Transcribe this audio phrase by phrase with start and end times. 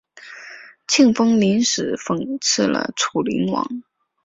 [0.87, 3.83] 庆封临死讽刺了楚灵王。